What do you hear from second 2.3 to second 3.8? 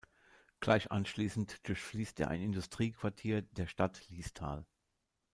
Industriequartier der